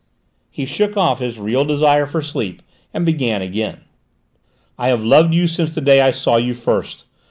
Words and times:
He 0.49 0.65
shook 0.65 0.97
off 0.97 1.19
his 1.19 1.37
real 1.39 1.63
desire 1.63 2.07
for 2.07 2.23
sleep 2.23 2.63
and 2.91 3.05
began 3.05 3.43
again. 3.43 3.81
"I 4.75 4.87
have 4.87 5.05
loved 5.05 5.35
you 5.35 5.45
since 5.47 5.75
the 5.75 5.79
day 5.79 6.01
I 6.01 6.09
saw 6.09 6.37
you 6.37 6.55
first. 6.55 7.03